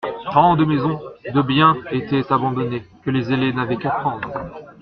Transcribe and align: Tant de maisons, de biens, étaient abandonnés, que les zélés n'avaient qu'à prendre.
Tant 0.33 0.55
de 0.55 0.65
maisons, 0.65 0.99
de 1.31 1.43
biens, 1.43 1.77
étaient 1.91 2.33
abandonnés, 2.33 2.81
que 3.03 3.11
les 3.11 3.21
zélés 3.21 3.53
n'avaient 3.53 3.77
qu'à 3.77 3.91
prendre. 3.91 4.31